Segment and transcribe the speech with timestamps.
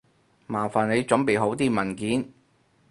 [0.47, 2.27] 麻煩你準備好啲文件